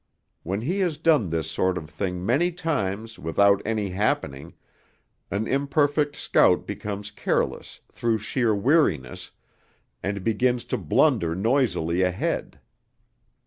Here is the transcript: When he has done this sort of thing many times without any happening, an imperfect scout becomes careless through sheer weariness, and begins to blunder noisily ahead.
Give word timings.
When 0.41 0.61
he 0.61 0.79
has 0.79 0.97
done 0.97 1.29
this 1.29 1.51
sort 1.51 1.77
of 1.77 1.87
thing 1.87 2.25
many 2.25 2.51
times 2.51 3.19
without 3.19 3.61
any 3.63 3.89
happening, 3.89 4.55
an 5.29 5.45
imperfect 5.45 6.15
scout 6.15 6.65
becomes 6.65 7.11
careless 7.11 7.81
through 7.91 8.17
sheer 8.17 8.55
weariness, 8.55 9.29
and 10.01 10.23
begins 10.23 10.63
to 10.73 10.77
blunder 10.79 11.35
noisily 11.35 12.01
ahead. 12.01 12.59